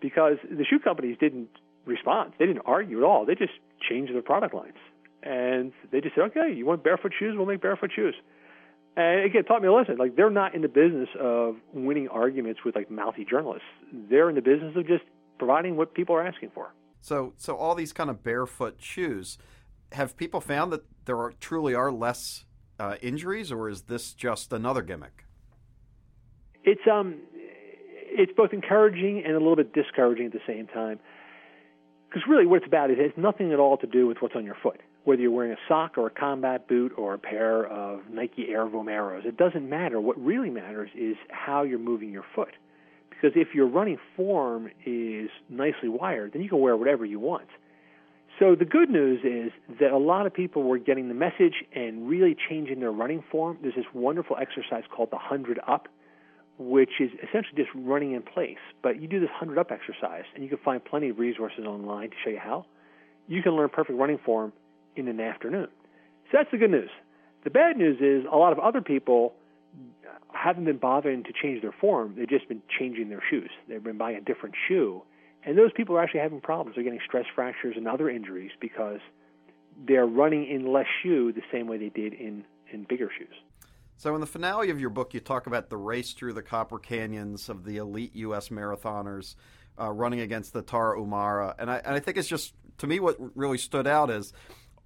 because 0.00 0.38
the 0.50 0.64
shoe 0.64 0.78
companies 0.78 1.18
didn't 1.20 1.50
respond. 1.84 2.32
They 2.38 2.46
didn't 2.46 2.62
argue 2.64 2.98
at 2.98 3.04
all. 3.04 3.26
They 3.26 3.34
just 3.34 3.52
changed 3.86 4.14
their 4.14 4.22
product 4.22 4.54
lines. 4.54 4.78
And 5.22 5.72
they 5.90 6.00
just 6.00 6.14
said, 6.14 6.24
okay, 6.24 6.54
you 6.54 6.64
want 6.64 6.82
barefoot 6.82 7.12
shoes? 7.18 7.34
We'll 7.36 7.46
make 7.46 7.60
barefoot 7.60 7.90
shoes. 7.94 8.14
And 8.96 9.24
again, 9.24 9.44
taught 9.44 9.60
me 9.60 9.68
a 9.68 9.72
lesson. 9.72 9.96
Like 9.98 10.16
they're 10.16 10.30
not 10.30 10.54
in 10.54 10.62
the 10.62 10.68
business 10.68 11.08
of 11.20 11.56
winning 11.72 12.08
arguments 12.08 12.60
with 12.64 12.74
like 12.74 12.90
mouthy 12.90 13.24
journalists. 13.24 13.68
They're 13.92 14.28
in 14.30 14.34
the 14.34 14.42
business 14.42 14.74
of 14.74 14.86
just 14.86 15.04
providing 15.38 15.76
what 15.76 15.94
people 15.94 16.14
are 16.14 16.26
asking 16.26 16.50
for. 16.54 16.72
So, 17.00 17.34
so 17.36 17.56
all 17.56 17.74
these 17.74 17.92
kind 17.92 18.08
of 18.08 18.24
barefoot 18.24 18.76
shoes, 18.78 19.38
have 19.92 20.16
people 20.16 20.40
found 20.40 20.72
that 20.72 20.84
there 21.04 21.18
are 21.18 21.32
truly 21.38 21.74
are 21.74 21.92
less 21.92 22.44
uh, 22.80 22.96
injuries, 23.00 23.52
or 23.52 23.68
is 23.68 23.82
this 23.82 24.12
just 24.12 24.52
another 24.52 24.82
gimmick? 24.82 25.24
It's 26.64 26.80
um, 26.90 27.20
it's 27.32 28.32
both 28.36 28.52
encouraging 28.52 29.22
and 29.24 29.34
a 29.34 29.38
little 29.38 29.56
bit 29.56 29.72
discouraging 29.72 30.26
at 30.26 30.32
the 30.32 30.40
same 30.46 30.66
time. 30.66 30.98
Because 32.08 32.22
really, 32.28 32.46
what 32.46 32.56
it's 32.56 32.66
about 32.66 32.90
is 32.90 32.96
it 32.98 33.02
has 33.02 33.12
nothing 33.16 33.52
at 33.52 33.58
all 33.58 33.76
to 33.76 33.86
do 33.86 34.06
with 34.06 34.18
what's 34.20 34.34
on 34.34 34.44
your 34.44 34.56
foot. 34.62 34.80
Whether 35.06 35.22
you're 35.22 35.30
wearing 35.30 35.52
a 35.52 35.68
sock 35.68 35.96
or 35.98 36.08
a 36.08 36.10
combat 36.10 36.66
boot 36.66 36.92
or 36.98 37.14
a 37.14 37.18
pair 37.18 37.64
of 37.64 38.00
Nike 38.10 38.48
Air 38.48 38.66
Vomeros, 38.66 39.24
it 39.24 39.36
doesn't 39.36 39.70
matter. 39.70 40.00
What 40.00 40.20
really 40.20 40.50
matters 40.50 40.90
is 40.96 41.14
how 41.30 41.62
you're 41.62 41.78
moving 41.78 42.10
your 42.10 42.24
foot. 42.34 42.54
Because 43.08 43.30
if 43.36 43.54
your 43.54 43.68
running 43.68 43.98
form 44.16 44.68
is 44.84 45.30
nicely 45.48 45.88
wired, 45.88 46.32
then 46.32 46.42
you 46.42 46.48
can 46.48 46.58
wear 46.58 46.76
whatever 46.76 47.04
you 47.04 47.20
want. 47.20 47.46
So 48.40 48.56
the 48.56 48.64
good 48.64 48.90
news 48.90 49.20
is 49.22 49.52
that 49.78 49.92
a 49.92 49.96
lot 49.96 50.26
of 50.26 50.34
people 50.34 50.64
were 50.64 50.76
getting 50.76 51.06
the 51.06 51.14
message 51.14 51.54
and 51.72 52.08
really 52.08 52.36
changing 52.48 52.80
their 52.80 52.90
running 52.90 53.22
form. 53.30 53.58
There's 53.62 53.76
this 53.76 53.86
wonderful 53.94 54.36
exercise 54.40 54.82
called 54.90 55.12
the 55.12 55.18
100 55.18 55.60
up, 55.68 55.86
which 56.58 56.90
is 56.98 57.12
essentially 57.22 57.54
just 57.54 57.70
running 57.76 58.14
in 58.14 58.22
place. 58.22 58.58
But 58.82 59.00
you 59.00 59.06
do 59.06 59.20
this 59.20 59.30
100 59.38 59.56
up 59.56 59.70
exercise, 59.70 60.24
and 60.34 60.42
you 60.42 60.48
can 60.48 60.58
find 60.64 60.84
plenty 60.84 61.10
of 61.10 61.20
resources 61.20 61.64
online 61.64 62.10
to 62.10 62.16
show 62.24 62.30
you 62.30 62.40
how. 62.42 62.66
You 63.28 63.40
can 63.44 63.52
learn 63.52 63.68
perfect 63.68 63.96
running 63.96 64.18
form 64.18 64.52
in 64.96 65.08
an 65.08 65.20
afternoon. 65.20 65.68
So 66.30 66.38
that's 66.38 66.50
the 66.50 66.58
good 66.58 66.70
news. 66.70 66.90
The 67.44 67.50
bad 67.50 67.76
news 67.76 67.98
is 68.00 68.26
a 68.30 68.36
lot 68.36 68.52
of 68.52 68.58
other 68.58 68.80
people 68.80 69.34
haven't 70.32 70.64
been 70.64 70.78
bothering 70.78 71.24
to 71.24 71.32
change 71.32 71.62
their 71.62 71.74
form. 71.80 72.14
They've 72.16 72.28
just 72.28 72.48
been 72.48 72.62
changing 72.78 73.08
their 73.08 73.22
shoes. 73.28 73.50
They've 73.68 73.82
been 73.82 73.98
buying 73.98 74.16
a 74.16 74.20
different 74.20 74.54
shoe 74.68 75.02
and 75.46 75.56
those 75.56 75.70
people 75.72 75.96
are 75.96 76.02
actually 76.02 76.20
having 76.20 76.40
problems. 76.40 76.74
They're 76.74 76.84
getting 76.84 77.00
stress 77.06 77.24
fractures 77.34 77.76
and 77.76 77.86
other 77.86 78.10
injuries 78.10 78.50
because 78.60 78.98
they're 79.86 80.06
running 80.06 80.46
in 80.50 80.72
less 80.72 80.86
shoe 81.02 81.32
the 81.32 81.42
same 81.52 81.68
way 81.68 81.78
they 81.78 81.88
did 81.88 82.12
in, 82.12 82.44
in 82.72 82.84
bigger 82.88 83.08
shoes. 83.16 83.34
So, 83.96 84.14
in 84.14 84.20
the 84.20 84.26
finale 84.26 84.68
of 84.70 84.78
your 84.78 84.90
book, 84.90 85.14
you 85.14 85.20
talk 85.20 85.46
about 85.46 85.70
the 85.70 85.76
race 85.76 86.12
through 86.12 86.34
the 86.34 86.42
Copper 86.42 86.78
Canyons 86.78 87.48
of 87.48 87.64
the 87.64 87.78
elite 87.78 88.14
U.S. 88.16 88.50
marathoners 88.50 89.36
uh, 89.80 89.90
running 89.90 90.20
against 90.20 90.52
the 90.52 90.62
Tarahumara. 90.62 91.54
And 91.58 91.70
I, 91.70 91.76
and 91.78 91.94
I 91.94 92.00
think 92.00 92.18
it's 92.18 92.28
just, 92.28 92.52
to 92.78 92.86
me, 92.86 93.00
what 93.00 93.16
really 93.34 93.56
stood 93.56 93.86
out 93.86 94.10
is 94.10 94.34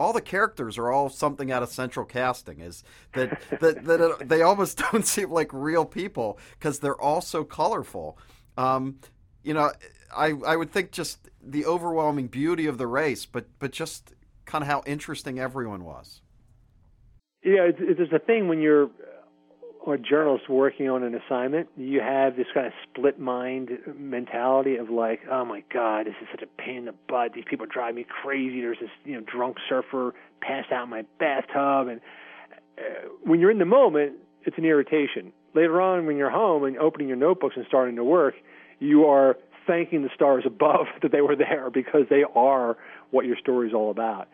all 0.00 0.12
the 0.12 0.20
characters 0.20 0.78
are 0.78 0.90
all 0.90 1.08
something 1.08 1.52
out 1.52 1.62
of 1.62 1.68
central 1.68 2.04
casting 2.04 2.60
is 2.60 2.82
that 3.12 3.40
that, 3.60 3.84
that 3.84 4.00
it, 4.00 4.28
they 4.28 4.42
almost 4.42 4.82
don't 4.92 5.06
seem 5.06 5.30
like 5.30 5.50
real 5.52 5.84
people 5.84 6.38
because 6.58 6.80
they're 6.80 7.00
all 7.00 7.20
so 7.20 7.44
colorful 7.44 8.18
um, 8.56 8.98
you 9.44 9.54
know 9.54 9.70
I 10.16 10.34
I 10.46 10.56
would 10.56 10.70
think 10.70 10.90
just 10.90 11.28
the 11.42 11.64
overwhelming 11.66 12.26
beauty 12.28 12.66
of 12.66 12.78
the 12.78 12.86
race, 12.86 13.26
but 13.26 13.46
but 13.58 13.72
just 13.72 14.14
kind 14.44 14.62
of 14.62 14.68
how 14.68 14.82
interesting 14.86 15.38
everyone 15.38 15.84
was. 15.84 16.22
Yeah, 17.44 17.70
it's, 17.70 17.78
there's 17.78 18.12
a 18.12 18.18
thing 18.18 18.48
when 18.48 18.60
you're 18.60 18.90
a 19.86 19.96
journalist 19.96 20.48
working 20.48 20.88
on 20.88 21.02
an 21.02 21.14
assignment, 21.14 21.68
you 21.76 22.00
have 22.00 22.36
this 22.36 22.46
kind 22.52 22.66
of 22.66 22.72
split 22.88 23.18
mind 23.18 23.70
mentality 23.98 24.76
of 24.76 24.90
like, 24.90 25.20
oh 25.30 25.44
my 25.44 25.64
god, 25.72 26.06
this 26.06 26.14
is 26.20 26.28
such 26.30 26.42
a 26.42 26.62
pain 26.62 26.76
in 26.76 26.84
the 26.86 26.94
butt. 27.08 27.32
These 27.34 27.44
people 27.48 27.66
drive 27.66 27.94
me 27.94 28.04
crazy. 28.22 28.60
There's 28.60 28.78
this 28.80 28.90
you 29.04 29.14
know 29.14 29.20
drunk 29.20 29.56
surfer 29.68 30.14
passed 30.40 30.70
out 30.70 30.84
in 30.84 30.90
my 30.90 31.04
bathtub, 31.18 31.88
and 31.88 32.00
uh, 32.78 33.08
when 33.24 33.40
you're 33.40 33.50
in 33.50 33.58
the 33.58 33.64
moment, 33.64 34.12
it's 34.44 34.58
an 34.58 34.64
irritation. 34.64 35.32
Later 35.54 35.80
on, 35.80 36.06
when 36.06 36.16
you're 36.16 36.30
home 36.30 36.64
and 36.64 36.76
opening 36.78 37.08
your 37.08 37.16
notebooks 37.16 37.56
and 37.56 37.64
starting 37.66 37.96
to 37.96 38.04
work, 38.04 38.34
you 38.78 39.06
are 39.06 39.36
thanking 39.66 40.02
the 40.02 40.10
stars 40.14 40.44
above 40.46 40.86
that 41.02 41.12
they 41.12 41.20
were 41.20 41.36
there 41.36 41.70
because 41.70 42.02
they 42.10 42.24
are 42.34 42.76
what 43.10 43.24
your 43.24 43.36
story 43.36 43.68
is 43.68 43.74
all 43.74 43.90
about. 43.90 44.28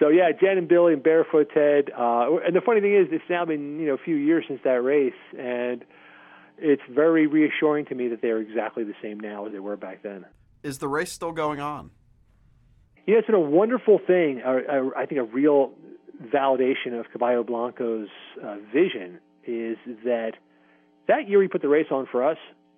So 0.00 0.08
yeah, 0.08 0.32
Jen 0.32 0.56
and 0.56 0.66
Billy 0.66 0.94
and 0.94 1.02
Barefoot 1.02 1.50
Ted. 1.54 1.90
Uh, 1.96 2.38
and 2.44 2.56
the 2.56 2.62
funny 2.64 2.80
thing 2.80 2.96
is, 2.96 3.08
it's 3.12 3.22
now 3.28 3.44
been 3.44 3.78
you 3.78 3.86
know 3.86 3.94
a 3.94 3.98
few 3.98 4.16
years 4.16 4.44
since 4.48 4.60
that 4.64 4.82
race, 4.82 5.12
and 5.38 5.84
it's 6.58 6.82
very 6.90 7.26
reassuring 7.26 7.84
to 7.86 7.94
me 7.94 8.08
that 8.08 8.22
they're 8.22 8.38
exactly 8.38 8.82
the 8.82 8.94
same 9.02 9.20
now 9.20 9.46
as 9.46 9.52
they 9.52 9.58
were 9.58 9.76
back 9.76 10.02
then. 10.02 10.24
Is 10.62 10.78
the 10.78 10.88
race 10.88 11.12
still 11.12 11.32
going 11.32 11.60
on? 11.60 11.90
Yeah, 13.06 13.16
it's 13.16 13.26
been 13.26 13.34
a 13.34 13.40
wonderful 13.40 13.98
thing. 14.06 14.42
I, 14.44 15.02
I, 15.02 15.06
think 15.06 15.20
a 15.20 15.24
real 15.24 15.72
validation 16.22 16.98
of 16.98 17.10
Caballo 17.10 17.42
Blanco's 17.42 18.08
uh, 18.42 18.56
vision 18.72 19.20
is 19.46 19.78
that 20.04 20.32
that 21.08 21.28
year 21.28 21.40
he 21.42 21.48
put 21.48 21.62
the 21.62 21.68
race 21.68 21.86
on 21.90 22.06
for 22.12 22.22
us, 22.22 22.36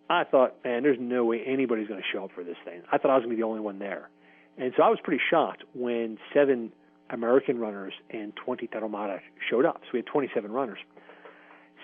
I 0.09 0.25
thought, 0.25 0.57
man, 0.65 0.85
there's 0.85 0.99
no 1.01 1.25
way 1.25 1.43
anybody's 1.45 1.89
going 1.89 2.01
to 2.01 2.07
show 2.17 2.25
up 2.25 2.31
for 2.35 2.45
this 2.45 2.57
thing. 2.65 2.83
I 2.91 2.99
thought 2.99 3.11
I 3.11 3.15
was 3.15 3.25
going 3.25 3.31
to 3.31 3.37
be 3.37 3.43
the 3.43 3.47
only 3.47 3.61
one 3.61 3.79
there. 3.79 4.09
And 4.57 4.73
so 4.77 4.83
I 4.83 4.89
was 4.89 4.99
pretty 5.03 5.21
shocked 5.31 5.65
when 5.75 6.19
seven 6.33 6.73
American 7.13 7.59
runners 7.59 7.93
and 8.11 8.33
20 8.37 8.67
Tarahumara 8.69 9.21
showed 9.51 9.65
up. 9.65 9.83
So 9.85 9.91
we 9.95 9.99
had 10.01 10.07
27 10.07 10.51
runners. 10.51 10.79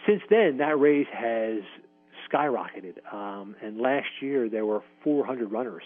Since 0.06 0.22
then, 0.30 0.58
that 0.58 0.78
race 0.78 1.06
has 1.12 1.60
skyrocketed. 2.30 3.12
Um, 3.12 3.56
and 3.62 3.78
last 3.78 4.08
year, 4.20 4.48
there 4.48 4.66
were 4.66 4.82
400 5.04 5.50
runners, 5.52 5.82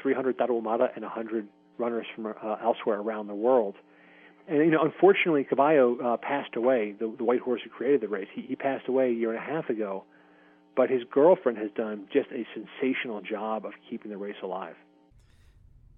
300 0.00 0.38
Tarahumara 0.38 0.90
and 0.94 1.02
100 1.02 1.48
runners 1.78 2.06
from 2.14 2.26
uh, 2.26 2.56
elsewhere 2.62 3.00
around 3.00 3.26
the 3.26 3.34
world. 3.34 3.74
And 4.46 4.58
you 4.58 4.70
know, 4.70 4.82
unfortunately, 4.82 5.44
Caballo 5.44 5.96
uh, 5.98 6.16
passed 6.18 6.54
away. 6.56 6.94
The, 6.98 7.12
the 7.16 7.24
white 7.24 7.40
horse 7.40 7.62
who 7.64 7.70
created 7.70 8.02
the 8.02 8.08
race, 8.08 8.28
he, 8.34 8.42
he 8.42 8.56
passed 8.56 8.88
away 8.88 9.08
a 9.08 9.12
year 9.12 9.32
and 9.32 9.38
a 9.38 9.42
half 9.42 9.70
ago 9.70 10.04
but 10.76 10.90
his 10.90 11.02
girlfriend 11.10 11.58
has 11.58 11.70
done 11.76 12.06
just 12.12 12.28
a 12.32 12.46
sensational 12.54 13.20
job 13.20 13.64
of 13.64 13.72
keeping 13.88 14.10
the 14.10 14.16
race 14.16 14.36
alive. 14.42 14.74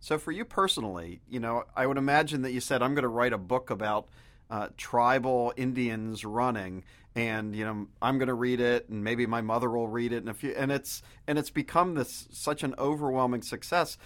So, 0.01 0.19
for 0.19 0.33
you 0.33 0.45
personally, 0.45 1.21
you 1.29 1.41
know, 1.41 1.65
I 1.75 1.87
would 1.87 1.97
imagine 1.97 2.43
that 2.43 2.53
you 2.53 2.61
said, 2.61 2.83
I'm 2.83 2.95
going 2.95 3.03
to 3.03 3.09
write 3.09 3.33
a 3.33 3.39
book 3.39 3.71
about 3.71 4.09
uh, 4.51 4.69
tribal 4.77 5.53
Indians 5.57 6.25
running, 6.25 6.85
and 7.15 7.55
you 7.57 7.65
know, 7.65 7.89
I'm 8.01 8.19
going 8.19 8.29
to 8.29 8.35
read 8.35 8.61
it, 8.61 8.89
and 8.89 9.03
maybe 9.03 9.27
my 9.27 9.41
mother 9.41 9.71
will 9.71 9.89
read 9.89 10.13
it, 10.13 10.19
and 10.19 10.29
if 10.29 10.45
you, 10.45 10.55
and 10.57 10.71
it's 10.71 11.03
and 11.27 11.39
it's 11.39 11.51
become 11.51 11.95
this 11.95 12.29
such 12.31 12.63
an 12.63 12.75
overwhelming 12.79 13.43
success. 13.43 13.99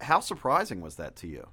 How 0.00 0.20
surprising 0.20 0.80
was 0.80 0.96
that 0.96 1.14
to 1.16 1.28
you? 1.28 1.48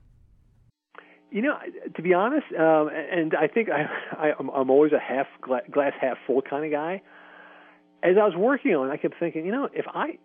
You 1.29 1.43
know, 1.43 1.57
to 1.95 2.01
be 2.01 2.13
honest, 2.13 2.47
um, 2.57 2.89
and 2.89 3.35
I 3.35 3.47
think 3.47 3.69
I, 3.69 3.83
I 4.17 4.33
I'm 4.39 4.69
always 4.69 4.91
a 4.93 4.99
half 4.99 5.27
glass 5.41 5.93
half 6.01 6.17
full 6.25 6.41
kind 6.41 6.65
of 6.65 6.71
guy 6.71 7.01
as 8.03 8.15
I 8.19 8.25
was 8.25 8.35
working 8.35 8.75
on 8.75 8.89
it, 8.89 8.91
I 8.91 8.97
kept 8.97 9.15
thinking, 9.19 9.45
you 9.45 9.51
know, 9.51 9.69
if 9.73 9.85
I, 9.87 10.17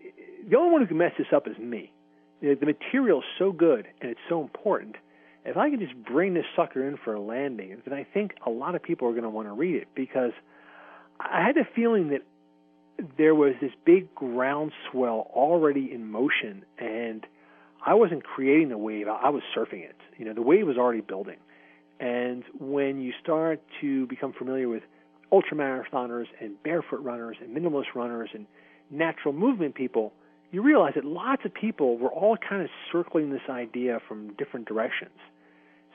the 0.49 0.57
only 0.57 0.73
one 0.73 0.81
who 0.81 0.87
can 0.87 0.99
mess 0.99 1.13
this 1.19 1.27
up 1.35 1.47
is 1.47 1.59
me. 1.59 1.93
The 2.41 2.57
material 2.67 3.21
is 3.21 3.25
so 3.39 3.53
good 3.53 3.87
and 4.01 4.11
it's 4.11 4.21
so 4.29 4.43
important. 4.43 4.97
If 5.45 5.57
I 5.57 5.71
can 5.71 5.79
just 5.79 5.95
bring 6.05 6.35
this 6.35 6.45
sucker 6.57 6.87
in 6.87 6.97
for 6.97 7.15
a 7.15 7.21
landing, 7.21 7.81
then 7.87 7.97
I 7.97 8.05
think 8.05 8.33
a 8.45 8.51
lot 8.51 8.75
of 8.75 8.83
people 8.83 9.09
are 9.09 9.13
going 9.13 9.23
to 9.23 9.31
want 9.31 9.49
to 9.49 9.53
read 9.53 9.77
it 9.77 9.89
because 9.95 10.33
I 11.21 11.45
had 11.47 11.55
the 11.55 11.67
feeling 11.75 12.09
that 12.09 12.23
there 13.17 13.35
was 13.35 13.55
this 13.61 13.71
big 13.85 14.15
groundswell 14.15 15.31
already 15.35 15.91
in 15.93 16.11
motion 16.11 16.65
and 16.79 17.27
I 17.85 17.95
wasn't 17.95 18.25
creating 18.25 18.71
the 18.71 18.79
wave, 18.79 19.07
I 19.07 19.31
was 19.31 19.43
surfing 19.57 19.85
it. 19.85 19.97
You 20.19 20.25
know, 20.25 20.35
the 20.35 20.43
wave 20.43 20.67
was 20.67 20.77
already 20.77 21.03
building. 21.03 21.37
And 22.01 22.43
when 22.59 23.01
you 23.01 23.13
start 23.23 23.61
to 23.81 24.07
become 24.09 24.33
familiar 24.33 24.69
with 24.69 24.83
ultramarathoners 25.33 26.27
and 26.41 26.61
barefoot 26.63 27.01
runners 27.01 27.37
and 27.41 27.57
minimalist 27.57 27.95
runners 27.95 28.31
and 28.35 28.47
natural 28.91 29.33
movement 29.33 29.75
people, 29.75 30.13
you 30.51 30.63
realize 30.63 30.93
that 30.95 31.05
lots 31.05 31.45
of 31.45 31.53
people 31.53 31.99
were 31.99 32.13
all 32.13 32.37
kind 32.37 32.63
of 32.63 32.69
circling 32.93 33.31
this 33.31 33.43
idea 33.51 34.01
from 34.07 34.35
different 34.35 34.67
directions. 34.67 35.19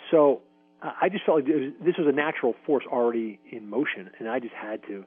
So 0.09 0.41
uh, 0.81 0.91
I 1.01 1.09
just 1.09 1.25
felt 1.25 1.37
like 1.37 1.47
this 1.47 1.95
was 1.97 2.07
a 2.07 2.11
natural 2.11 2.55
force 2.65 2.83
already 2.91 3.39
in 3.49 3.69
motion, 3.69 4.11
and 4.19 4.29
I 4.29 4.39
just 4.39 4.53
had 4.53 4.83
to 4.83 5.05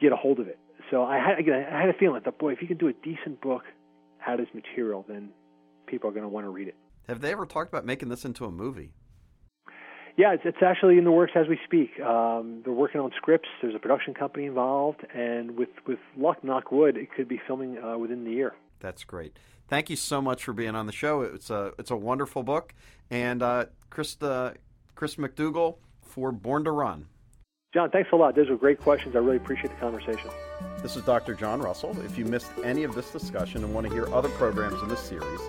get 0.00 0.12
a 0.12 0.16
hold 0.16 0.40
of 0.40 0.48
it. 0.48 0.58
So 0.90 1.02
I 1.02 1.18
had 1.18 1.38
again, 1.38 1.66
I 1.70 1.80
had 1.80 1.88
a 1.88 1.94
feeling 1.94 2.20
that 2.24 2.38
boy, 2.38 2.52
if 2.52 2.62
you 2.62 2.68
can 2.68 2.76
do 2.76 2.88
a 2.88 2.92
decent 2.92 3.40
book 3.40 3.62
out 4.26 4.40
of 4.40 4.46
this 4.46 4.54
material, 4.54 5.04
then 5.08 5.30
people 5.86 6.08
are 6.10 6.12
going 6.12 6.24
to 6.24 6.28
want 6.28 6.46
to 6.46 6.50
read 6.50 6.68
it. 6.68 6.74
Have 7.08 7.20
they 7.20 7.32
ever 7.32 7.46
talked 7.46 7.70
about 7.70 7.84
making 7.84 8.08
this 8.08 8.24
into 8.24 8.44
a 8.44 8.50
movie? 8.50 8.92
Yeah, 10.16 10.32
it's, 10.32 10.42
it's 10.44 10.62
actually 10.62 10.96
in 10.98 11.04
the 11.04 11.10
works 11.10 11.32
as 11.34 11.48
we 11.48 11.58
speak. 11.64 11.98
Um, 12.00 12.62
they're 12.64 12.72
working 12.72 13.00
on 13.00 13.10
scripts. 13.16 13.48
There's 13.60 13.74
a 13.74 13.80
production 13.80 14.14
company 14.14 14.46
involved, 14.46 15.04
and 15.12 15.56
with 15.58 15.70
with 15.86 15.98
luck, 16.16 16.44
knock 16.44 16.70
wood, 16.70 16.96
it 16.96 17.08
could 17.12 17.26
be 17.26 17.40
filming 17.46 17.78
uh, 17.78 17.98
within 17.98 18.24
the 18.24 18.30
year. 18.30 18.54
That's 18.78 19.02
great. 19.02 19.38
Thank 19.66 19.90
you 19.90 19.96
so 19.96 20.22
much 20.22 20.44
for 20.44 20.52
being 20.52 20.76
on 20.76 20.86
the 20.86 20.92
show. 20.92 21.22
It's 21.22 21.50
a 21.50 21.72
it's 21.78 21.90
a 21.90 21.96
wonderful 21.96 22.44
book, 22.44 22.74
and 23.10 23.42
uh, 23.42 23.66
Chris 23.90 24.16
uh, 24.22 24.54
Chris 24.94 25.16
McDougall 25.16 25.78
for 26.00 26.30
Born 26.30 26.64
to 26.64 26.70
Run. 26.70 27.06
John, 27.72 27.90
thanks 27.90 28.10
a 28.12 28.16
lot. 28.16 28.36
Those 28.36 28.48
were 28.48 28.56
great 28.56 28.80
questions. 28.80 29.16
I 29.16 29.18
really 29.18 29.38
appreciate 29.38 29.70
the 29.70 29.80
conversation. 29.80 30.30
This 30.80 30.94
is 30.94 31.02
Dr. 31.02 31.34
John 31.34 31.60
Russell. 31.60 31.98
If 32.04 32.16
you 32.16 32.24
missed 32.24 32.52
any 32.62 32.84
of 32.84 32.94
this 32.94 33.10
discussion 33.10 33.64
and 33.64 33.74
want 33.74 33.88
to 33.88 33.92
hear 33.92 34.06
other 34.14 34.28
programs 34.28 34.80
in 34.80 34.88
this 34.88 35.00
series, 35.00 35.40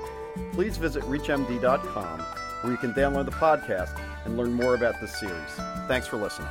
please 0.53 0.77
visit 0.77 1.03
ReachMD.com 1.03 2.25
where 2.62 2.72
you 2.72 2.78
can 2.78 2.94
download 2.94 3.26
the 3.26 3.32
podcast 3.32 4.00
and 4.26 4.38
learn 4.38 4.54
more 4.54 4.76
about 4.76 5.00
this 5.02 5.16
series. 5.18 5.52
Thanks 5.88 6.08
for 6.08 6.18
listening. 6.18 6.50